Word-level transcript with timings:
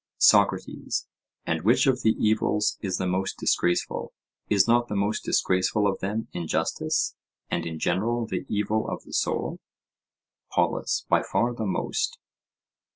SOCRATES: 0.17 1.05
And 1.45 1.61
which 1.61 1.85
of 1.85 2.01
the 2.01 2.15
evils 2.17 2.79
is 2.81 2.97
the 2.97 3.05
most 3.05 3.37
disgraceful?—Is 3.37 4.67
not 4.67 4.87
the 4.87 4.95
most 4.95 5.23
disgraceful 5.23 5.85
of 5.85 5.99
them 5.99 6.27
injustice, 6.33 7.13
and 7.51 7.67
in 7.67 7.77
general 7.77 8.25
the 8.25 8.47
evil 8.49 8.89
of 8.89 9.03
the 9.03 9.13
soul? 9.13 9.59
POLUS: 10.53 11.05
By 11.07 11.21
far 11.21 11.53
the 11.53 11.67
most. 11.67 12.17